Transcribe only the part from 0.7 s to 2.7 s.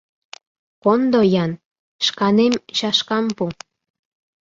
Кондо-ян, шканем